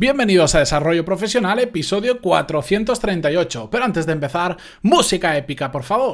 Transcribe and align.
Bienvenidos 0.00 0.54
a 0.54 0.60
Desarrollo 0.60 1.04
Profesional, 1.04 1.58
episodio 1.58 2.20
438. 2.20 3.68
Pero 3.68 3.84
antes 3.84 4.06
de 4.06 4.12
empezar, 4.12 4.56
música 4.80 5.36
épica, 5.36 5.72
por 5.72 5.82
favor. 5.82 6.12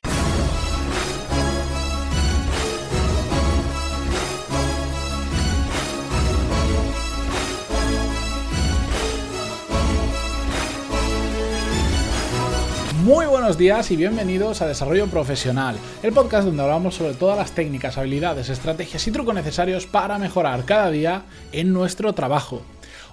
Muy 13.02 13.26
buenos 13.26 13.58
días 13.58 13.90
y 13.90 13.96
bienvenidos 13.96 14.62
a 14.62 14.66
Desarrollo 14.66 15.08
Profesional, 15.08 15.76
el 16.02 16.14
podcast 16.14 16.46
donde 16.46 16.62
hablamos 16.62 16.94
sobre 16.94 17.12
todas 17.12 17.36
las 17.36 17.52
técnicas, 17.52 17.98
habilidades, 17.98 18.48
estrategias 18.48 19.06
y 19.06 19.12
trucos 19.12 19.34
necesarios 19.34 19.86
para 19.86 20.16
mejorar 20.16 20.64
cada 20.64 20.90
día 20.90 21.24
en 21.52 21.74
nuestro 21.74 22.14
trabajo. 22.14 22.62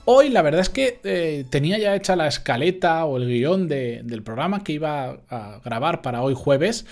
Hoy 0.05 0.29
la 0.29 0.41
verdad 0.41 0.61
es 0.61 0.70
que 0.70 0.99
eh, 1.04 1.45
tenía 1.52 1.77
ya 1.77 1.95
hecha 1.95 2.15
la 2.15 2.27
escaleta 2.27 3.05
o 3.05 3.17
el 3.17 3.27
guion 3.27 3.67
del 3.67 4.23
programa 4.23 4.63
que 4.63 4.73
iba 4.73 5.20
a 5.30 5.59
grabar 5.63 6.02
para 6.02 6.23
hoy 6.23 6.34
jueves 6.34 6.88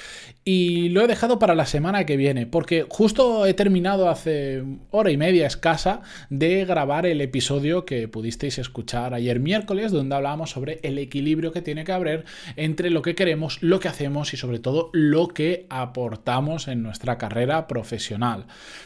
y 0.46 0.90
lo 0.90 1.02
he 1.02 1.08
dejado 1.08 1.40
para 1.40 1.56
la 1.56 1.66
semana 1.66 2.06
que 2.06 2.18
viene 2.18 2.46
porque 2.46 2.86
justo 2.88 3.48
he 3.48 3.56
terminado 3.56 4.10
hace 4.10 4.64
hora 4.92 5.10
y 5.10 5.18
media 5.18 5.48
escasa 5.48 6.02
de 6.30 6.66
grabar 6.66 7.08
el 7.08 7.22
episodio 7.22 7.84
que 7.84 8.08
pudisteis 8.08 8.60
escuchar 8.60 9.16
ayer 9.16 9.40
miércoles 9.40 9.92
donde 9.92 10.16
hablábamos 10.16 10.52
sobre 10.52 10.80
el 10.84 11.00
equilibrio 11.00 11.52
que 11.52 11.64
tiene 11.64 11.86
que 11.86 11.92
haber 11.92 12.26
entre 12.58 12.92
lo 12.92 13.02
que 13.02 13.16
queremos, 13.16 13.58
lo 13.62 13.80
que 13.80 13.88
hacemos 13.88 14.34
y 14.36 14.38
sobre 14.38 14.60
todo 14.60 14.92
lo 14.94 15.30
que 15.30 15.66
aportamos 15.70 16.68
en 16.68 16.84
nuestra 16.84 17.18
carrera 17.18 17.68
profesional. 17.68 18.46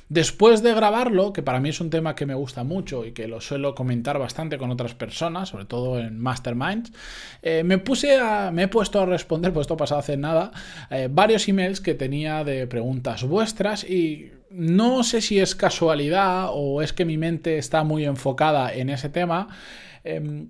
Después 0.09 0.63
de 0.63 0.73
grabarlo, 0.73 1.33
que 1.33 1.44
para 1.44 1.59
mí 1.59 1.69
es 1.69 1.81
un 1.81 1.89
tema 1.89 2.16
que 2.16 2.25
me 2.25 2.35
gusta 2.35 2.63
mucho 2.63 3.05
y 3.05 3.11
que 3.11 3.27
lo 3.27 3.41
suelo 3.41 3.75
comentar 3.75 4.12
bastante 4.17 4.58
con 4.58 4.72
otras 4.72 4.94
personas, 4.94 5.49
sobre 5.49 5.66
todo 5.66 5.99
en 5.99 6.20
masterminds, 6.20 6.91
eh, 7.41 7.63
me 7.63 7.77
puse 7.77 8.17
a, 8.17 8.52
me 8.52 8.63
he 8.63 8.67
puesto 8.67 9.02
a 9.02 9.05
responder, 9.05 9.53
pues 9.53 9.66
esto 9.66 9.78
pasado 9.78 10.00
hace 10.00 10.17
nada, 10.17 10.52
eh, 10.89 11.08
varios 11.11 11.47
emails 11.47 11.81
que 11.81 11.94
tenía 11.94 12.44
de 12.44 12.67
preguntas 12.67 13.23
vuestras 13.23 13.83
y 13.83 14.31
no 14.53 15.03
sé 15.03 15.22
si 15.22 15.39
es 15.39 15.55
casualidad 15.55 16.50
o 16.52 16.81
es 16.81 16.94
que 16.94 17.05
mi 17.05 17.17
mente 17.17 17.58
está 17.58 17.83
muy 17.83 18.05
enfocada 18.05 18.72
en 18.72 18.89
ese 18.89 19.09
tema. 19.09 19.47
Em, 20.03 20.50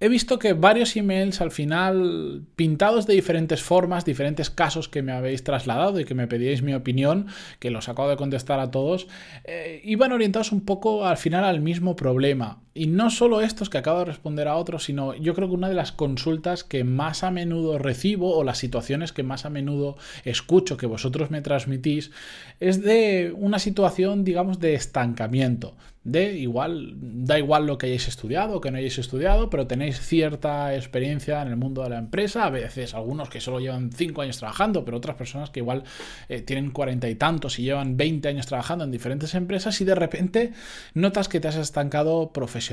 he 0.00 0.08
visto 0.08 0.38
que 0.38 0.52
varios 0.52 0.96
emails 0.96 1.40
al 1.40 1.52
final 1.52 2.42
pintados 2.56 3.06
de 3.06 3.14
diferentes 3.14 3.62
formas, 3.62 4.04
diferentes 4.04 4.50
casos 4.50 4.88
que 4.88 5.02
me 5.02 5.12
habéis 5.12 5.44
trasladado 5.44 6.00
y 6.00 6.04
que 6.04 6.14
me 6.14 6.26
pedíais 6.26 6.62
mi 6.62 6.74
opinión, 6.74 7.28
que 7.60 7.70
los 7.70 7.88
acabo 7.88 8.08
de 8.08 8.16
contestar 8.16 8.58
a 8.58 8.70
todos, 8.70 9.06
eh, 9.44 9.80
iban 9.84 10.12
orientados 10.12 10.50
un 10.50 10.64
poco 10.64 11.06
al 11.06 11.16
final 11.16 11.44
al 11.44 11.60
mismo 11.60 11.94
problema. 11.94 12.63
Y 12.76 12.88
no 12.88 13.08
solo 13.08 13.40
estos 13.40 13.70
que 13.70 13.78
acabo 13.78 14.00
de 14.00 14.06
responder 14.06 14.48
a 14.48 14.56
otros, 14.56 14.82
sino 14.82 15.14
yo 15.14 15.34
creo 15.34 15.48
que 15.48 15.54
una 15.54 15.68
de 15.68 15.76
las 15.76 15.92
consultas 15.92 16.64
que 16.64 16.82
más 16.82 17.22
a 17.22 17.30
menudo 17.30 17.78
recibo 17.78 18.36
o 18.36 18.42
las 18.42 18.58
situaciones 18.58 19.12
que 19.12 19.22
más 19.22 19.44
a 19.44 19.50
menudo 19.50 19.96
escucho 20.24 20.76
que 20.76 20.86
vosotros 20.86 21.30
me 21.30 21.40
transmitís 21.40 22.10
es 22.58 22.82
de 22.82 23.32
una 23.36 23.60
situación, 23.60 24.24
digamos, 24.24 24.58
de 24.58 24.74
estancamiento. 24.74 25.76
De 26.02 26.36
igual, 26.36 26.92
da 26.96 27.38
igual 27.38 27.66
lo 27.66 27.78
que 27.78 27.86
hayáis 27.86 28.08
estudiado 28.08 28.56
o 28.56 28.60
que 28.60 28.70
no 28.70 28.76
hayáis 28.76 28.98
estudiado, 28.98 29.48
pero 29.48 29.66
tenéis 29.66 29.98
cierta 30.00 30.74
experiencia 30.74 31.40
en 31.40 31.48
el 31.48 31.56
mundo 31.56 31.82
de 31.82 31.88
la 31.88 31.98
empresa. 31.98 32.44
A 32.44 32.50
veces 32.50 32.92
algunos 32.92 33.30
que 33.30 33.40
solo 33.40 33.58
llevan 33.58 33.90
5 33.90 34.20
años 34.20 34.36
trabajando, 34.36 34.84
pero 34.84 34.98
otras 34.98 35.16
personas 35.16 35.48
que 35.48 35.60
igual 35.60 35.84
eh, 36.28 36.42
tienen 36.42 36.72
cuarenta 36.72 37.08
y 37.08 37.14
tantos 37.14 37.58
y 37.58 37.62
llevan 37.62 37.96
20 37.96 38.28
años 38.28 38.46
trabajando 38.46 38.84
en 38.84 38.90
diferentes 38.90 39.34
empresas 39.34 39.80
y 39.80 39.86
de 39.86 39.94
repente 39.94 40.52
notas 40.92 41.28
que 41.28 41.40
te 41.40 41.48
has 41.48 41.56
estancado 41.56 42.32
profesionalmente 42.32 42.63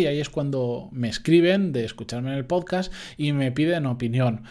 y 0.00 0.06
ahí 0.06 0.20
es 0.20 0.30
cuando 0.30 0.88
me 0.92 1.08
escriben 1.08 1.72
de 1.72 1.84
escucharme 1.84 2.30
en 2.30 2.38
el 2.38 2.44
podcast 2.44 2.92
y 3.16 3.32
me 3.32 3.52
piden 3.52 3.86
opinión. 3.86 4.44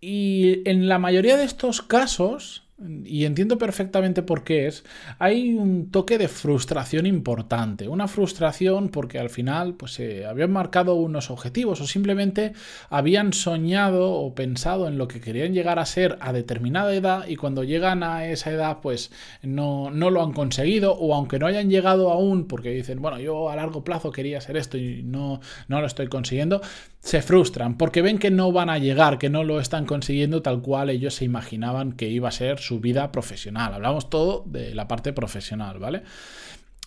Y 0.00 0.68
en 0.68 0.88
la 0.88 0.98
mayoría 0.98 1.36
de 1.36 1.44
estos 1.44 1.82
casos, 1.82 2.64
y 3.04 3.26
entiendo 3.26 3.58
perfectamente 3.58 4.22
por 4.22 4.42
qué 4.42 4.66
es, 4.66 4.84
hay 5.18 5.54
un 5.54 5.90
toque 5.90 6.16
de 6.16 6.28
frustración 6.28 7.04
importante. 7.04 7.88
Una 7.88 8.08
frustración 8.08 8.88
porque 8.88 9.18
al 9.18 9.28
final 9.28 9.74
pues, 9.74 9.92
se 9.92 10.24
habían 10.24 10.50
marcado 10.50 10.94
unos 10.94 11.30
objetivos 11.30 11.80
o 11.80 11.86
simplemente 11.86 12.54
habían 12.88 13.32
soñado 13.32 14.12
o 14.12 14.34
pensado 14.34 14.88
en 14.88 14.96
lo 14.96 15.08
que 15.08 15.20
querían 15.20 15.52
llegar 15.52 15.78
a 15.78 15.84
ser 15.84 16.16
a 16.20 16.32
determinada 16.32 16.94
edad 16.94 17.26
y 17.28 17.36
cuando 17.36 17.64
llegan 17.64 18.02
a 18.02 18.26
esa 18.26 18.50
edad 18.50 18.78
pues 18.80 19.10
no, 19.42 19.90
no 19.90 20.10
lo 20.10 20.22
han 20.22 20.32
conseguido 20.32 20.94
o 20.94 21.14
aunque 21.14 21.38
no 21.38 21.46
hayan 21.46 21.68
llegado 21.68 22.10
aún 22.10 22.46
porque 22.46 22.70
dicen, 22.70 23.02
bueno, 23.02 23.18
yo 23.20 23.50
a 23.50 23.56
largo 23.56 23.84
plazo 23.84 24.10
quería 24.10 24.40
ser 24.40 24.56
esto 24.56 24.78
y 24.78 25.02
no, 25.02 25.40
no 25.68 25.80
lo 25.80 25.86
estoy 25.86 26.08
consiguiendo, 26.08 26.62
se 27.00 27.20
frustran 27.20 27.76
porque 27.76 28.00
ven 28.00 28.18
que 28.18 28.30
no 28.30 28.52
van 28.52 28.70
a 28.70 28.78
llegar, 28.78 29.18
que 29.18 29.28
no 29.28 29.44
lo 29.44 29.60
están 29.60 29.84
consiguiendo 29.84 30.40
tal 30.40 30.62
cual 30.62 30.88
ellos 30.88 31.14
se 31.14 31.26
imaginaban 31.26 31.92
que 31.92 32.08
iba 32.08 32.28
a 32.28 32.32
ser 32.32 32.58
su 32.70 32.78
vida 32.78 33.10
profesional. 33.10 33.74
Hablamos 33.74 34.10
todo 34.10 34.44
de 34.46 34.76
la 34.76 34.86
parte 34.86 35.12
profesional, 35.12 35.80
¿vale? 35.80 36.04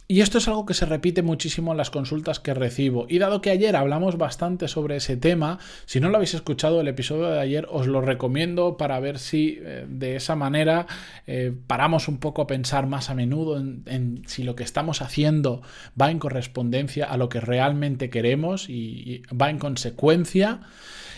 Y 0.08 0.22
esto 0.22 0.38
es 0.38 0.48
algo 0.48 0.66
que 0.66 0.74
se 0.74 0.86
repite 0.86 1.24
muchísimo 1.24 1.72
en 1.72 1.78
las 1.78 1.90
consultas 1.90 2.40
que 2.40 2.54
recibo. 2.54 3.06
Y 3.10 3.20
dado 3.20 3.42
que 3.42 3.50
ayer 3.50 3.76
hablamos 3.76 4.18
bastante 4.18 4.70
sobre 4.70 4.96
ese 4.96 5.18
tema, 5.18 5.60
si 5.86 6.00
no 6.00 6.08
lo 6.08 6.16
habéis 6.16 6.36
escuchado 6.36 6.80
el 6.80 6.88
episodio 6.88 7.28
de 7.28 7.40
ayer, 7.42 7.68
os 7.70 7.88
lo 7.88 8.00
recomiendo 8.00 8.78
para 8.78 8.98
ver 9.02 9.20
si 9.20 9.60
eh, 9.62 9.86
de 9.90 10.16
esa 10.16 10.38
manera 10.38 10.88
eh, 11.28 11.54
paramos 11.68 12.08
un 12.08 12.18
poco 12.18 12.44
a 12.44 12.48
pensar 12.48 12.88
más 12.88 13.10
a 13.10 13.14
menudo 13.14 13.58
en, 13.58 14.22
si 14.26 14.44
lo 14.44 14.56
que 14.56 14.64
estamos 14.64 15.02
haciendo 15.02 15.64
va 16.00 16.12
en 16.12 16.20
correspondencia 16.20 17.06
a 17.06 17.18
lo 17.18 17.28
que 17.28 17.42
realmente 17.42 18.10
queremos 18.10 18.70
y, 18.70 19.24
va 19.34 19.50
en 19.50 19.60
consecuencia. 19.60 20.62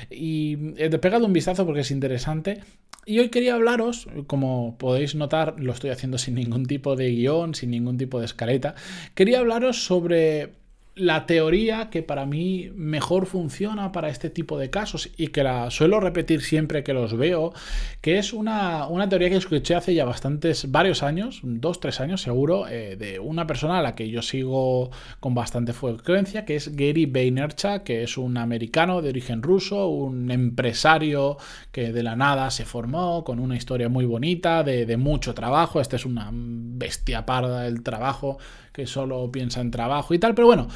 Y 0.10 0.74
he 0.78 0.90
pegado 0.98 1.28
un 1.28 1.34
vistazo 1.34 1.66
porque 1.66 1.82
es 1.82 1.92
interesante 1.92 2.62
y 3.06 3.20
hoy 3.20 3.30
quería 3.30 3.56
hablaros, 3.56 4.08
como 4.28 4.78
podéis 4.78 5.16
notar, 5.16 5.56
lo 5.60 5.74
estoy 5.74 5.92
haciendo 5.92 6.18
sin 6.18 6.36
ningún 6.36 6.66
tipo 6.66 6.96
de 6.96 7.12
guion, 7.12 7.54
sin 7.54 7.72
ningún 7.72 7.98
tipo 7.98 8.20
de 8.20 8.26
escaleta, 8.26 8.76
quería 9.14 9.40
hablaros 9.40 9.84
sobre 9.84 10.54
la 10.96 11.26
teoría 11.26 11.90
que 11.90 12.04
para 12.04 12.26
mí 12.26 12.72
mejor 12.74 13.26
funciona 13.26 13.92
para 13.92 14.08
este 14.08 14.30
tipo 14.30 14.58
de 14.58 14.70
casos 14.70 15.10
y 15.18 15.28
que 15.28 15.44
la 15.44 15.70
suelo 15.70 16.00
repetir 16.00 16.42
siempre 16.42 16.86
que 16.86 16.94
los 16.94 17.18
veo, 17.18 17.54
que 18.00 18.18
es 18.18 18.32
una, 18.32 18.88
teoría 19.10 19.30
que 19.30 19.36
escuché 19.36 19.76
hace 19.76 19.94
ya 19.94 20.06
bastantes, 20.06 20.72
varios 20.72 21.04
años, 21.04 21.42
dos, 21.44 21.82
tres 21.82 22.00
años 22.00 22.22
seguro, 22.22 22.68
eh, 22.70 22.96
de 22.96 23.20
una 23.20 23.46
persona 23.46 23.80
a 23.80 23.82
la 23.82 23.94
que 23.94 24.10
yo 24.10 24.22
sigo 24.22 24.90
con 25.20 25.34
bastante 25.36 25.74
frecuencia, 25.74 26.46
que 26.46 26.56
es 26.56 26.74
Gary 26.78 27.06
Vaynerchuk, 27.06 27.84
que 27.84 28.04
es 28.04 28.18
un 28.18 28.38
americano 28.38 29.02
de 29.02 29.10
origen 29.10 29.44
ruso, 29.44 29.90
un 29.90 30.32
empresario 30.32 31.38
que 31.74 31.92
de 31.92 32.04
la 32.04 32.16
nada 32.16 32.50
se 32.52 32.64
formó 32.64 33.26
con 33.26 33.40
una 33.40 33.58
historia 33.58 33.90
muy 33.90 34.06
bonita, 34.06 34.64
de, 34.64 34.86
de 34.86 34.96
mucho 34.96 35.34
trabajo, 35.34 35.82
este 35.82 35.98
es 35.98 36.06
una 36.06 36.30
bestia 36.32 37.26
parda 37.26 37.64
del 37.64 37.84
trabajo, 37.84 38.38
que 38.76 38.88
solo 38.88 39.32
piensa 39.32 39.62
en 39.62 39.72
trabajo 39.72 40.14
y 40.14 40.20
tal, 40.20 40.36
pero 40.36 40.48
bueno, 40.48 40.68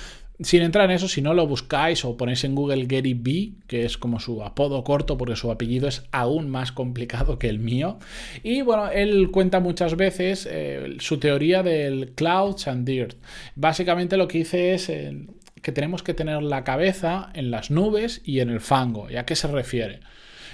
sin 0.42 0.62
entrar 0.62 0.86
en 0.86 0.92
eso, 0.92 1.08
si 1.08 1.22
no 1.22 1.34
lo 1.34 1.46
buscáis 1.48 2.06
o 2.06 2.16
ponéis 2.16 2.44
en 2.44 2.56
Google 2.56 2.86
Gary 2.86 3.14
B, 3.14 3.52
que 3.68 3.84
es 3.84 3.98
como 3.98 4.20
su 4.20 4.42
apodo 4.44 4.84
corto, 4.84 5.18
porque 5.18 5.36
su 5.36 5.52
apellido 5.52 5.88
es 5.88 6.04
aún 6.12 6.50
más 6.50 6.72
complicado 6.72 7.38
que 7.38 7.50
el 7.50 7.60
mío. 7.60 8.00
Y 8.42 8.62
bueno, 8.62 8.90
él 8.90 9.32
cuenta 9.32 9.60
muchas 9.60 9.98
veces 9.98 10.48
eh, 10.50 10.96
su 11.00 11.20
teoría 11.20 11.62
del 11.62 12.14
clouds 12.16 12.68
and 12.68 12.88
dirt. 12.88 13.18
Básicamente 13.56 14.16
lo 14.16 14.28
que 14.28 14.40
dice 14.40 14.74
es 14.74 14.90
eh, 14.90 15.28
que 15.62 15.72
tenemos 15.74 16.04
que 16.04 16.14
tener 16.14 16.42
la 16.42 16.64
cabeza 16.64 17.30
en 17.34 17.52
las 17.52 17.70
nubes 17.70 18.22
y 18.24 18.40
en 18.40 18.50
el 18.50 18.62
fango. 18.62 19.10
¿Y 19.10 19.18
a 19.18 19.26
qué 19.26 19.36
se 19.36 19.48
refiere? 19.48 20.00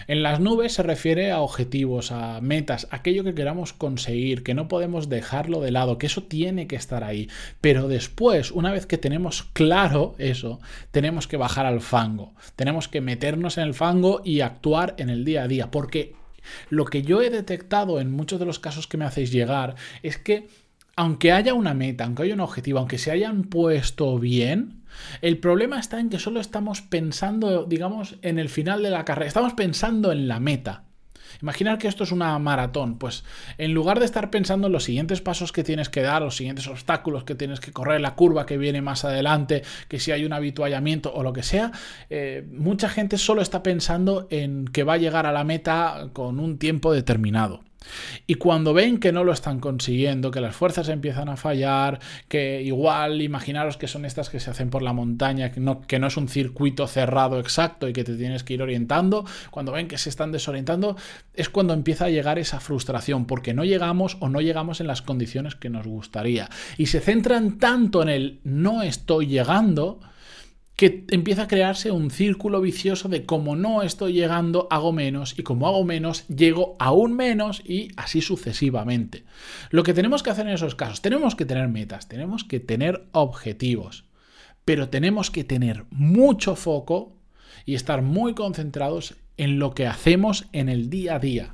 En 0.07 0.21
las 0.21 0.39
nubes 0.39 0.73
se 0.73 0.83
refiere 0.83 1.31
a 1.31 1.41
objetivos, 1.41 2.11
a 2.11 2.39
metas, 2.41 2.87
aquello 2.91 3.23
que 3.23 3.33
queramos 3.33 3.73
conseguir, 3.73 4.43
que 4.43 4.53
no 4.53 4.67
podemos 4.67 5.09
dejarlo 5.09 5.61
de 5.61 5.71
lado, 5.71 5.97
que 5.97 6.05
eso 6.05 6.23
tiene 6.23 6.67
que 6.67 6.75
estar 6.75 7.03
ahí. 7.03 7.29
Pero 7.61 7.87
después, 7.87 8.51
una 8.51 8.71
vez 8.71 8.85
que 8.85 8.97
tenemos 8.97 9.43
claro 9.53 10.15
eso, 10.17 10.59
tenemos 10.91 11.27
que 11.27 11.37
bajar 11.37 11.65
al 11.65 11.81
fango, 11.81 12.33
tenemos 12.55 12.87
que 12.87 13.01
meternos 13.01 13.57
en 13.57 13.63
el 13.63 13.73
fango 13.73 14.21
y 14.23 14.41
actuar 14.41 14.95
en 14.97 15.09
el 15.09 15.25
día 15.25 15.43
a 15.43 15.47
día, 15.47 15.71
porque 15.71 16.13
lo 16.69 16.85
que 16.85 17.01
yo 17.01 17.21
he 17.21 17.29
detectado 17.29 17.99
en 17.99 18.11
muchos 18.11 18.39
de 18.39 18.45
los 18.45 18.59
casos 18.59 18.87
que 18.87 18.97
me 18.97 19.05
hacéis 19.05 19.31
llegar 19.31 19.75
es 20.03 20.17
que 20.17 20.47
aunque 20.95 21.31
haya 21.31 21.53
una 21.53 21.73
meta, 21.73 22.05
aunque 22.05 22.23
haya 22.23 22.33
un 22.33 22.39
objetivo, 22.39 22.79
aunque 22.79 22.97
se 22.97 23.11
hayan 23.11 23.43
puesto 23.43 24.17
bien, 24.19 24.83
el 25.21 25.37
problema 25.39 25.79
está 25.79 25.99
en 25.99 26.09
que 26.09 26.19
solo 26.19 26.39
estamos 26.39 26.81
pensando, 26.81 27.65
digamos, 27.65 28.15
en 28.21 28.39
el 28.39 28.49
final 28.49 28.81
de 28.81 28.91
la 28.91 29.05
carrera, 29.05 29.27
estamos 29.27 29.53
pensando 29.53 30.11
en 30.11 30.27
la 30.27 30.39
meta. 30.39 30.83
Imaginar 31.41 31.77
que 31.77 31.89
esto 31.89 32.05
es 32.05 32.13
una 32.13 32.39
maratón, 32.39 32.97
pues 32.97 33.25
en 33.57 33.73
lugar 33.73 33.99
de 33.99 34.05
estar 34.05 34.29
pensando 34.29 34.67
en 34.67 34.73
los 34.73 34.85
siguientes 34.85 35.19
pasos 35.19 35.51
que 35.51 35.65
tienes 35.65 35.89
que 35.89 36.01
dar, 36.01 36.21
los 36.21 36.37
siguientes 36.37 36.67
obstáculos 36.67 37.25
que 37.25 37.35
tienes 37.35 37.59
que 37.59 37.73
correr, 37.73 37.99
la 37.99 38.15
curva 38.15 38.45
que 38.45 38.57
viene 38.57 38.81
más 38.81 39.03
adelante, 39.03 39.63
que 39.89 39.99
si 39.99 40.11
hay 40.11 40.23
un 40.23 40.31
habituallamiento 40.31 41.13
o 41.13 41.23
lo 41.23 41.33
que 41.33 41.43
sea, 41.43 41.73
eh, 42.09 42.47
mucha 42.51 42.87
gente 42.87 43.17
solo 43.17 43.41
está 43.41 43.63
pensando 43.63 44.27
en 44.29 44.65
que 44.65 44.83
va 44.83 44.93
a 44.93 44.97
llegar 44.97 45.25
a 45.25 45.33
la 45.33 45.43
meta 45.43 46.09
con 46.13 46.39
un 46.39 46.57
tiempo 46.57 46.93
determinado. 46.93 47.63
Y 48.27 48.35
cuando 48.35 48.73
ven 48.73 48.99
que 48.99 49.11
no 49.11 49.23
lo 49.23 49.31
están 49.31 49.59
consiguiendo, 49.59 50.31
que 50.31 50.41
las 50.41 50.55
fuerzas 50.55 50.89
empiezan 50.89 51.29
a 51.29 51.37
fallar, 51.37 51.99
que 52.27 52.61
igual 52.61 53.21
imaginaros 53.21 53.77
que 53.77 53.87
son 53.87 54.05
estas 54.05 54.29
que 54.29 54.39
se 54.39 54.51
hacen 54.51 54.69
por 54.69 54.81
la 54.81 54.93
montaña, 54.93 55.51
que 55.51 55.59
no, 55.59 55.81
que 55.81 55.99
no 55.99 56.07
es 56.07 56.17
un 56.17 56.27
circuito 56.27 56.87
cerrado 56.87 57.39
exacto 57.39 57.87
y 57.87 57.93
que 57.93 58.03
te 58.03 58.15
tienes 58.15 58.43
que 58.43 58.53
ir 58.53 58.61
orientando, 58.61 59.25
cuando 59.51 59.71
ven 59.71 59.87
que 59.87 59.97
se 59.97 60.09
están 60.09 60.31
desorientando, 60.31 60.95
es 61.33 61.49
cuando 61.49 61.73
empieza 61.73 62.05
a 62.05 62.09
llegar 62.09 62.39
esa 62.39 62.59
frustración, 62.59 63.25
porque 63.25 63.53
no 63.53 63.63
llegamos 63.63 64.17
o 64.19 64.29
no 64.29 64.41
llegamos 64.41 64.81
en 64.81 64.87
las 64.87 65.01
condiciones 65.01 65.55
que 65.55 65.69
nos 65.69 65.87
gustaría. 65.87 66.49
Y 66.77 66.87
se 66.87 66.99
centran 66.99 67.57
tanto 67.57 68.01
en 68.01 68.09
el 68.09 68.39
no 68.43 68.81
estoy 68.83 69.27
llegando, 69.27 69.99
que 70.75 71.05
empieza 71.09 71.43
a 71.43 71.47
crearse 71.47 71.91
un 71.91 72.11
círculo 72.11 72.59
vicioso 72.59 73.07
de 73.07 73.25
como 73.25 73.55
no 73.55 73.81
estoy 73.81 74.13
llegando, 74.13 74.67
hago 74.69 74.91
menos, 74.91 75.37
y 75.39 75.43
como 75.43 75.67
hago 75.67 75.85
menos, 75.85 76.27
llego 76.27 76.75
aún 76.79 77.13
menos, 77.13 77.61
y 77.65 77.89
así 77.95 78.21
sucesivamente. 78.21 79.23
Lo 79.69 79.83
que 79.83 79.93
tenemos 79.93 80.21
que 80.21 80.31
hacer 80.31 80.47
en 80.47 80.53
esos 80.53 80.75
casos, 80.75 81.01
tenemos 81.01 81.35
que 81.35 81.45
tener 81.45 81.69
metas, 81.69 82.09
tenemos 82.09 82.43
que 82.43 82.59
tener 82.59 83.07
objetivos, 83.13 84.05
pero 84.65 84.89
tenemos 84.89 85.31
que 85.31 85.43
tener 85.43 85.85
mucho 85.91 86.55
foco 86.55 87.15
y 87.65 87.75
estar 87.75 88.01
muy 88.01 88.33
concentrados 88.33 89.15
en 89.37 89.59
lo 89.59 89.73
que 89.73 89.87
hacemos 89.87 90.47
en 90.51 90.69
el 90.69 90.89
día 90.89 91.15
a 91.15 91.19
día. 91.19 91.53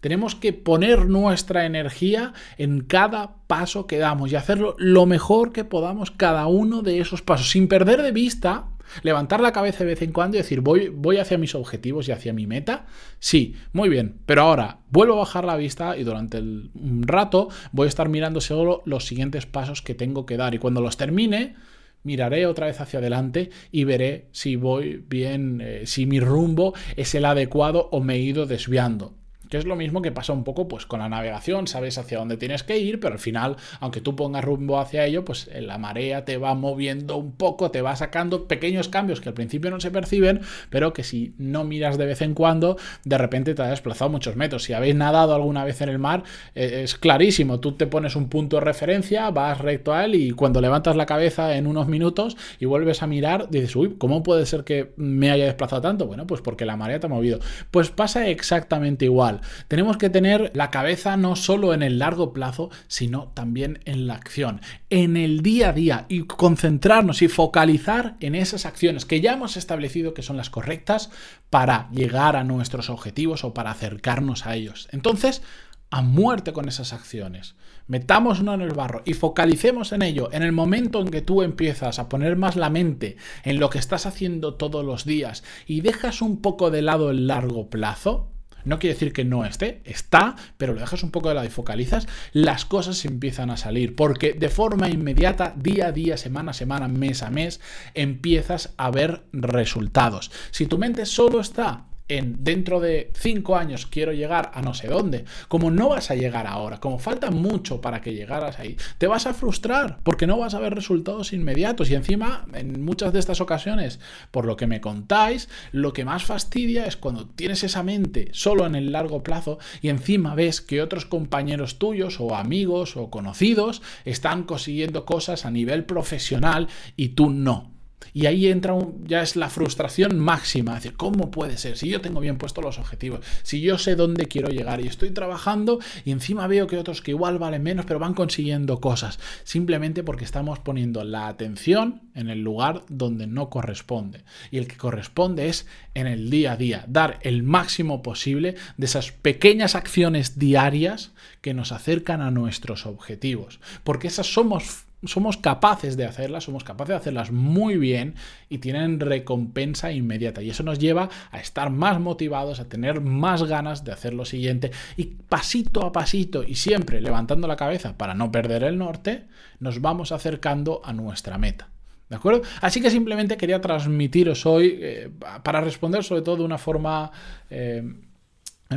Tenemos 0.00 0.34
que 0.34 0.52
poner 0.52 1.06
nuestra 1.06 1.66
energía 1.66 2.32
en 2.58 2.80
cada 2.80 3.36
paso 3.46 3.86
que 3.86 3.98
damos 3.98 4.32
y 4.32 4.36
hacerlo 4.36 4.74
lo 4.78 5.06
mejor 5.06 5.52
que 5.52 5.64
podamos 5.64 6.10
cada 6.10 6.46
uno 6.46 6.82
de 6.82 7.00
esos 7.00 7.22
pasos, 7.22 7.50
sin 7.50 7.68
perder 7.68 8.02
de 8.02 8.12
vista 8.12 8.68
Levantar 9.02 9.40
la 9.40 9.52
cabeza 9.52 9.80
de 9.80 9.90
vez 9.90 10.02
en 10.02 10.12
cuando 10.12 10.36
y 10.36 10.40
decir, 10.40 10.60
voy, 10.60 10.88
voy 10.88 11.18
hacia 11.18 11.38
mis 11.38 11.54
objetivos 11.54 12.08
y 12.08 12.12
hacia 12.12 12.32
mi 12.32 12.46
meta. 12.46 12.86
Sí, 13.18 13.54
muy 13.72 13.88
bien, 13.88 14.18
pero 14.26 14.42
ahora 14.42 14.78
vuelvo 14.90 15.14
a 15.14 15.18
bajar 15.18 15.44
la 15.44 15.56
vista 15.56 15.96
y 15.96 16.04
durante 16.04 16.38
el, 16.38 16.70
un 16.74 17.02
rato 17.06 17.48
voy 17.72 17.86
a 17.86 17.88
estar 17.88 18.08
mirando 18.08 18.40
solo 18.40 18.82
los 18.86 19.06
siguientes 19.06 19.46
pasos 19.46 19.82
que 19.82 19.94
tengo 19.94 20.26
que 20.26 20.36
dar. 20.36 20.54
Y 20.54 20.58
cuando 20.58 20.80
los 20.80 20.96
termine, 20.96 21.56
miraré 22.02 22.46
otra 22.46 22.66
vez 22.66 22.80
hacia 22.80 23.00
adelante 23.00 23.50
y 23.70 23.84
veré 23.84 24.28
si 24.32 24.56
voy 24.56 25.04
bien, 25.08 25.60
eh, 25.62 25.82
si 25.86 26.06
mi 26.06 26.20
rumbo 26.20 26.74
es 26.96 27.14
el 27.14 27.24
adecuado 27.24 27.88
o 27.90 28.00
me 28.00 28.14
he 28.14 28.20
ido 28.20 28.46
desviando. 28.46 29.14
Que 29.48 29.58
es 29.58 29.64
lo 29.64 29.76
mismo 29.76 30.02
que 30.02 30.12
pasa 30.12 30.32
un 30.32 30.44
poco 30.44 30.68
pues 30.68 30.86
con 30.86 31.00
la 31.00 31.08
navegación, 31.08 31.66
sabes 31.66 31.98
hacia 31.98 32.18
dónde 32.18 32.36
tienes 32.36 32.62
que 32.62 32.78
ir, 32.78 33.00
pero 33.00 33.14
al 33.14 33.18
final, 33.18 33.56
aunque 33.80 34.00
tú 34.00 34.16
pongas 34.16 34.44
rumbo 34.44 34.78
hacia 34.78 35.04
ello, 35.04 35.24
pues 35.24 35.48
eh, 35.52 35.60
la 35.60 35.78
marea 35.78 36.24
te 36.24 36.36
va 36.36 36.54
moviendo 36.54 37.16
un 37.16 37.32
poco, 37.32 37.70
te 37.70 37.82
va 37.82 37.96
sacando 37.96 38.48
pequeños 38.48 38.88
cambios 38.88 39.20
que 39.20 39.28
al 39.28 39.34
principio 39.34 39.70
no 39.70 39.80
se 39.80 39.90
perciben, 39.90 40.40
pero 40.70 40.92
que 40.92 41.04
si 41.04 41.34
no 41.38 41.64
miras 41.64 41.98
de 41.98 42.06
vez 42.06 42.22
en 42.22 42.34
cuando, 42.34 42.76
de 43.04 43.18
repente 43.18 43.54
te 43.54 43.62
ha 43.62 43.68
desplazado 43.68 44.10
muchos 44.10 44.36
metros. 44.36 44.64
Si 44.64 44.72
habéis 44.72 44.94
nadado 44.94 45.34
alguna 45.34 45.64
vez 45.64 45.80
en 45.80 45.88
el 45.88 45.98
mar, 45.98 46.24
eh, 46.54 46.82
es 46.84 46.96
clarísimo, 46.96 47.60
tú 47.60 47.72
te 47.72 47.86
pones 47.86 48.16
un 48.16 48.28
punto 48.28 48.56
de 48.56 48.60
referencia, 48.62 49.30
vas 49.30 49.58
recto 49.58 49.92
a 49.92 50.04
él 50.04 50.14
y 50.14 50.30
cuando 50.30 50.60
levantas 50.60 50.96
la 50.96 51.06
cabeza 51.06 51.56
en 51.56 51.66
unos 51.66 51.88
minutos 51.88 52.36
y 52.58 52.64
vuelves 52.64 53.02
a 53.02 53.06
mirar, 53.06 53.48
dices, 53.50 53.74
uy, 53.76 53.96
¿cómo 53.98 54.22
puede 54.22 54.46
ser 54.46 54.64
que 54.64 54.92
me 54.96 55.30
haya 55.30 55.44
desplazado 55.44 55.82
tanto? 55.82 56.06
Bueno, 56.06 56.26
pues 56.26 56.40
porque 56.40 56.64
la 56.64 56.76
marea 56.76 57.00
te 57.00 57.06
ha 57.06 57.10
movido. 57.10 57.38
Pues 57.70 57.90
pasa 57.90 58.28
exactamente 58.28 59.04
igual. 59.04 59.35
Tenemos 59.68 59.96
que 59.96 60.10
tener 60.10 60.50
la 60.54 60.70
cabeza 60.70 61.16
no 61.16 61.36
solo 61.36 61.74
en 61.74 61.82
el 61.82 61.98
largo 61.98 62.32
plazo, 62.32 62.70
sino 62.88 63.28
también 63.34 63.80
en 63.84 64.06
la 64.06 64.14
acción, 64.14 64.60
en 64.90 65.16
el 65.16 65.42
día 65.42 65.70
a 65.70 65.72
día 65.72 66.06
y 66.08 66.22
concentrarnos 66.22 67.22
y 67.22 67.28
focalizar 67.28 68.16
en 68.20 68.34
esas 68.34 68.66
acciones 68.66 69.04
que 69.04 69.20
ya 69.20 69.34
hemos 69.34 69.56
establecido 69.56 70.14
que 70.14 70.22
son 70.22 70.36
las 70.36 70.50
correctas 70.50 71.10
para 71.50 71.88
llegar 71.90 72.36
a 72.36 72.44
nuestros 72.44 72.90
objetivos 72.90 73.44
o 73.44 73.54
para 73.54 73.70
acercarnos 73.70 74.46
a 74.46 74.54
ellos. 74.54 74.88
Entonces, 74.92 75.42
a 75.90 76.02
muerte 76.02 76.52
con 76.52 76.68
esas 76.68 76.92
acciones. 76.92 77.54
Metámonos 77.86 78.40
en 78.40 78.60
el 78.60 78.72
barro 78.72 79.02
y 79.04 79.14
focalicemos 79.14 79.92
en 79.92 80.02
ello. 80.02 80.28
En 80.32 80.42
el 80.42 80.52
momento 80.52 81.00
en 81.00 81.08
que 81.08 81.22
tú 81.22 81.42
empiezas 81.42 81.98
a 81.98 82.08
poner 82.08 82.36
más 82.36 82.56
la 82.56 82.70
mente 82.70 83.16
en 83.44 83.60
lo 83.60 83.70
que 83.70 83.78
estás 83.78 84.06
haciendo 84.06 84.54
todos 84.54 84.84
los 84.84 85.04
días 85.04 85.44
y 85.66 85.82
dejas 85.82 86.22
un 86.22 86.42
poco 86.42 86.70
de 86.70 86.82
lado 86.82 87.10
el 87.10 87.28
largo 87.28 87.70
plazo, 87.70 88.32
no 88.66 88.78
quiere 88.78 88.94
decir 88.94 89.12
que 89.12 89.24
no 89.24 89.44
esté, 89.44 89.80
está, 89.84 90.36
pero 90.56 90.74
lo 90.74 90.80
dejas 90.80 91.02
un 91.02 91.10
poco 91.10 91.28
de 91.28 91.34
lado 91.36 91.46
y 91.46 91.50
focalizas, 91.50 92.06
las 92.32 92.64
cosas 92.64 93.04
empiezan 93.04 93.50
a 93.50 93.56
salir, 93.56 93.94
porque 93.94 94.32
de 94.32 94.48
forma 94.48 94.88
inmediata, 94.88 95.54
día 95.56 95.86
a 95.88 95.92
día, 95.92 96.16
semana 96.16 96.50
a 96.50 96.54
semana, 96.54 96.88
mes 96.88 97.22
a 97.22 97.30
mes, 97.30 97.60
empiezas 97.94 98.74
a 98.76 98.90
ver 98.90 99.24
resultados. 99.32 100.30
Si 100.50 100.66
tu 100.66 100.78
mente 100.78 101.06
solo 101.06 101.40
está 101.40 101.86
en 102.08 102.44
dentro 102.44 102.80
de 102.80 103.10
cinco 103.14 103.56
años 103.56 103.86
quiero 103.86 104.12
llegar 104.12 104.50
a 104.54 104.62
no 104.62 104.74
sé 104.74 104.88
dónde, 104.88 105.24
como 105.48 105.70
no 105.70 105.88
vas 105.88 106.10
a 106.10 106.14
llegar 106.14 106.46
ahora, 106.46 106.78
como 106.78 106.98
falta 106.98 107.30
mucho 107.30 107.80
para 107.80 108.00
que 108.00 108.14
llegaras 108.14 108.58
ahí, 108.58 108.76
te 108.98 109.06
vas 109.06 109.26
a 109.26 109.34
frustrar 109.34 109.98
porque 110.02 110.26
no 110.26 110.38
vas 110.38 110.54
a 110.54 110.60
ver 110.60 110.74
resultados 110.74 111.32
inmediatos 111.32 111.90
y 111.90 111.94
encima 111.94 112.46
en 112.54 112.84
muchas 112.84 113.12
de 113.12 113.18
estas 113.18 113.40
ocasiones, 113.40 114.00
por 114.30 114.46
lo 114.46 114.56
que 114.56 114.66
me 114.66 114.80
contáis, 114.80 115.48
lo 115.72 115.92
que 115.92 116.04
más 116.04 116.24
fastidia 116.24 116.86
es 116.86 116.96
cuando 116.96 117.26
tienes 117.26 117.64
esa 117.64 117.82
mente 117.82 118.28
solo 118.32 118.66
en 118.66 118.74
el 118.74 118.92
largo 118.92 119.22
plazo 119.22 119.58
y 119.82 119.88
encima 119.88 120.34
ves 120.34 120.60
que 120.60 120.82
otros 120.82 121.06
compañeros 121.06 121.78
tuyos 121.78 122.20
o 122.20 122.34
amigos 122.34 122.96
o 122.96 123.10
conocidos 123.10 123.82
están 124.04 124.44
consiguiendo 124.44 125.04
cosas 125.04 125.44
a 125.44 125.50
nivel 125.50 125.84
profesional 125.84 126.68
y 126.96 127.10
tú 127.10 127.30
no. 127.30 127.75
Y 128.12 128.26
ahí 128.26 128.46
entra 128.46 128.74
ya 129.04 129.22
es 129.22 129.36
la 129.36 129.50
frustración 129.50 130.18
máxima. 130.18 130.76
Es 130.76 130.84
decir, 130.84 130.96
¿cómo 130.96 131.30
puede 131.30 131.58
ser? 131.58 131.76
Si 131.76 131.88
yo 131.88 132.00
tengo 132.00 132.20
bien 132.20 132.38
puestos 132.38 132.64
los 132.64 132.78
objetivos, 132.78 133.20
si 133.42 133.60
yo 133.60 133.78
sé 133.78 133.94
dónde 133.94 134.26
quiero 134.26 134.48
llegar 134.48 134.80
y 134.80 134.86
estoy 134.86 135.10
trabajando 135.10 135.80
y 136.04 136.12
encima 136.12 136.46
veo 136.46 136.66
que 136.66 136.78
otros 136.78 137.02
que 137.02 137.10
igual 137.10 137.38
valen 137.38 137.62
menos, 137.62 137.86
pero 137.86 137.98
van 137.98 138.14
consiguiendo 138.14 138.80
cosas. 138.80 139.18
Simplemente 139.44 140.02
porque 140.02 140.24
estamos 140.24 140.58
poniendo 140.58 141.04
la 141.04 141.28
atención 141.28 142.02
en 142.14 142.30
el 142.30 142.42
lugar 142.42 142.82
donde 142.88 143.26
no 143.26 143.50
corresponde. 143.50 144.24
Y 144.50 144.58
el 144.58 144.66
que 144.66 144.76
corresponde 144.76 145.48
es 145.48 145.66
en 145.94 146.06
el 146.06 146.30
día 146.30 146.52
a 146.52 146.56
día, 146.56 146.84
dar 146.88 147.18
el 147.22 147.42
máximo 147.42 148.02
posible 148.02 148.56
de 148.76 148.86
esas 148.86 149.12
pequeñas 149.12 149.74
acciones 149.74 150.38
diarias 150.38 151.12
que 151.42 151.54
nos 151.54 151.72
acercan 151.72 152.22
a 152.22 152.30
nuestros 152.30 152.86
objetivos. 152.86 153.60
Porque 153.84 154.08
esas 154.08 154.32
somos 154.32 154.86
somos 155.06 155.36
capaces 155.36 155.96
de 155.96 156.04
hacerlas, 156.04 156.44
somos 156.44 156.64
capaces 156.64 156.90
de 156.90 156.96
hacerlas 156.96 157.30
muy 157.30 157.76
bien 157.76 158.14
y 158.48 158.58
tienen 158.58 159.00
recompensa 159.00 159.92
inmediata. 159.92 160.42
Y 160.42 160.50
eso 160.50 160.62
nos 160.62 160.78
lleva 160.78 161.08
a 161.30 161.40
estar 161.40 161.70
más 161.70 162.00
motivados, 162.00 162.60
a 162.60 162.68
tener 162.68 163.00
más 163.00 163.44
ganas 163.44 163.84
de 163.84 163.92
hacer 163.92 164.14
lo 164.14 164.24
siguiente. 164.24 164.70
Y 164.96 165.04
pasito 165.28 165.84
a 165.84 165.92
pasito 165.92 166.42
y 166.42 166.54
siempre 166.54 167.00
levantando 167.00 167.48
la 167.48 167.56
cabeza 167.56 167.96
para 167.96 168.14
no 168.14 168.30
perder 168.30 168.64
el 168.64 168.78
norte, 168.78 169.26
nos 169.60 169.80
vamos 169.80 170.12
acercando 170.12 170.80
a 170.84 170.92
nuestra 170.92 171.38
meta. 171.38 171.68
¿De 172.08 172.16
acuerdo? 172.16 172.42
Así 172.60 172.80
que 172.80 172.90
simplemente 172.90 173.36
quería 173.36 173.60
transmitiros 173.60 174.46
hoy, 174.46 174.78
eh, 174.80 175.10
para 175.42 175.60
responder 175.60 176.04
sobre 176.04 176.22
todo 176.22 176.36
de 176.36 176.44
una 176.44 176.58
forma 176.58 177.10
eh, 177.50 177.82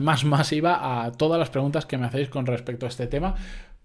más 0.01 0.23
masiva 0.25 1.03
a 1.03 1.11
todas 1.11 1.39
las 1.39 1.49
preguntas 1.49 1.85
que 1.85 1.97
me 1.97 2.07
hacéis 2.07 2.29
con 2.29 2.45
respecto 2.45 2.85
a 2.85 2.89
este 2.89 3.07
tema, 3.07 3.35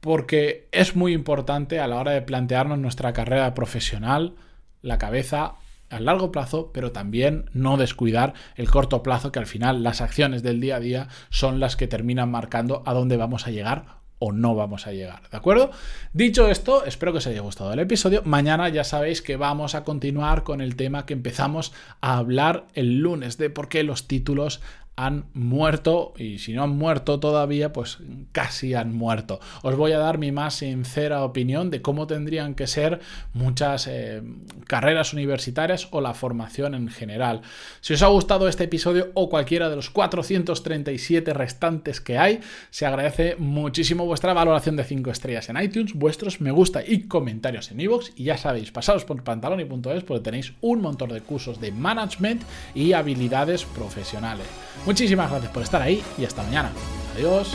porque 0.04 0.68
es 0.70 0.96
muy 0.96 1.14
importante 1.14 1.80
a 1.80 1.86
la 1.86 1.96
hora 1.96 2.10
de 2.10 2.20
plantearnos 2.20 2.78
nuestra 2.78 3.14
carrera 3.14 3.54
profesional, 3.54 4.34
la 4.82 4.98
cabeza 4.98 5.54
a 5.88 5.98
largo 5.98 6.30
plazo, 6.30 6.72
pero 6.74 6.92
también 6.92 7.48
no 7.54 7.78
descuidar 7.78 8.34
el 8.56 8.70
corto 8.70 9.02
plazo, 9.02 9.32
que 9.32 9.38
al 9.38 9.46
final 9.46 9.82
las 9.82 10.02
acciones 10.02 10.42
del 10.42 10.60
día 10.60 10.76
a 10.76 10.80
día 10.80 11.08
son 11.30 11.58
las 11.58 11.76
que 11.76 11.86
terminan 11.86 12.30
marcando 12.30 12.82
a 12.84 12.92
dónde 12.92 13.16
vamos 13.16 13.46
a 13.46 13.50
llegar 13.50 14.04
o 14.18 14.30
no 14.30 14.54
vamos 14.54 14.86
a 14.86 14.92
llegar, 14.92 15.22
¿de 15.30 15.38
acuerdo? 15.38 15.70
Dicho 16.12 16.50
esto, 16.50 16.84
espero 16.84 17.12
que 17.12 17.18
os 17.18 17.26
haya 17.26 17.40
gustado 17.40 17.72
el 17.72 17.78
episodio. 17.78 18.20
Mañana 18.26 18.68
ya 18.68 18.84
sabéis 18.84 19.22
que 19.22 19.36
vamos 19.36 19.74
a 19.74 19.84
continuar 19.84 20.42
con 20.42 20.60
el 20.60 20.76
tema 20.76 21.06
que 21.06 21.14
empezamos 21.14 21.72
a 22.02 22.18
hablar 22.18 22.66
el 22.74 22.98
lunes 22.98 23.38
de 23.38 23.48
por 23.48 23.68
qué 23.68 23.82
los 23.84 24.06
títulos 24.06 24.60
han 24.96 25.26
muerto 25.34 26.14
y 26.16 26.38
si 26.38 26.52
no 26.52 26.62
han 26.62 26.70
muerto 26.70 27.18
todavía, 27.18 27.72
pues 27.72 27.98
casi 28.32 28.74
han 28.74 28.94
muerto. 28.94 29.40
Os 29.62 29.76
voy 29.76 29.92
a 29.92 29.98
dar 29.98 30.18
mi 30.18 30.30
más 30.30 30.54
sincera 30.54 31.24
opinión 31.24 31.70
de 31.70 31.82
cómo 31.82 32.06
tendrían 32.06 32.54
que 32.54 32.66
ser 32.66 33.00
muchas 33.32 33.88
eh, 33.88 34.22
carreras 34.66 35.12
universitarias 35.12 35.88
o 35.90 36.00
la 36.00 36.14
formación 36.14 36.74
en 36.74 36.88
general. 36.88 37.42
Si 37.80 37.94
os 37.94 38.02
ha 38.02 38.06
gustado 38.06 38.46
este 38.46 38.64
episodio 38.64 39.10
o 39.14 39.28
cualquiera 39.28 39.68
de 39.68 39.76
los 39.76 39.90
437 39.90 41.32
restantes 41.32 42.00
que 42.00 42.18
hay, 42.18 42.40
se 42.70 42.86
agradece 42.86 43.36
muchísimo 43.36 44.06
vuestra 44.06 44.32
valoración 44.32 44.76
de 44.76 44.84
5 44.84 45.10
estrellas 45.10 45.48
en 45.48 45.60
iTunes, 45.60 45.94
vuestros 45.94 46.40
me 46.40 46.52
gusta 46.52 46.82
y 46.86 47.02
comentarios 47.02 47.70
en 47.72 47.80
iVoox 47.80 48.12
y 48.16 48.24
ya 48.24 48.36
sabéis, 48.36 48.70
pasados 48.70 49.04
por 49.04 49.22
pantaloni.es 49.24 50.04
porque 50.04 50.22
tenéis 50.22 50.52
un 50.60 50.80
montón 50.80 51.10
de 51.10 51.20
cursos 51.20 51.60
de 51.60 51.72
management 51.72 52.42
y 52.74 52.92
habilidades 52.92 53.64
profesionales. 53.64 54.46
Muchísimas 54.86 55.30
gracias 55.30 55.52
por 55.52 55.62
estar 55.62 55.80
ahí 55.80 56.02
y 56.18 56.24
hasta 56.24 56.42
mañana. 56.42 56.70
Adiós. 57.14 57.54